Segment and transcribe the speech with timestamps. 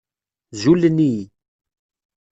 [0.61, 1.23] Zulen-iyi.